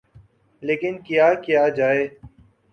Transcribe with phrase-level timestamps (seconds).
[0.63, 2.07] لیکن کیا کیا جائے۔